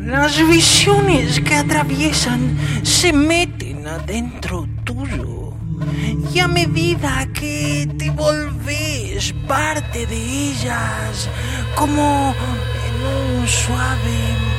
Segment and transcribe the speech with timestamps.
[0.00, 5.52] Las visiones que atraviesan se meten adentro tuyo.
[6.32, 11.28] Y a medida que te volvés parte de ellas,
[11.76, 12.34] como
[12.86, 14.53] en un suave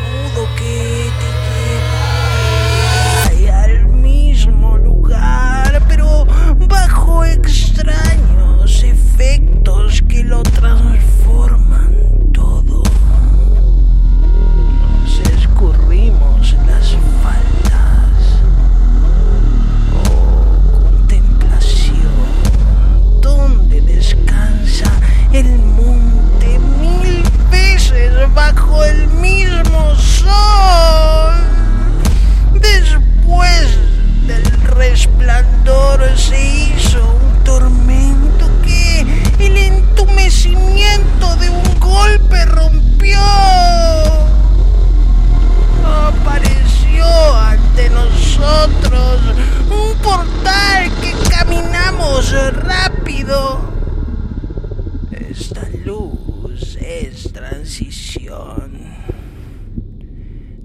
[57.24, 58.82] transición.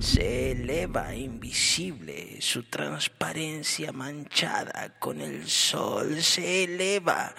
[0.01, 6.20] Se eleva invisible, su transparencia manchada con el sol.
[6.23, 7.34] Se eleva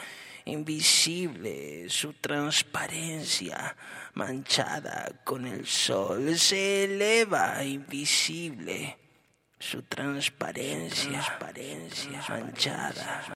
[0.45, 3.76] invisible, su transparencia
[4.14, 6.38] manchada con el sol.
[6.38, 8.98] Se eleva invisible,
[9.59, 13.34] su transparencia, transparencia manchada.